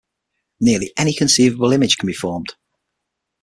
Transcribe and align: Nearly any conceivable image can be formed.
Nearly 0.61 0.91
any 0.97 1.13
conceivable 1.13 1.71
image 1.73 1.99
can 1.99 2.07
be 2.07 2.13
formed. 2.13 2.55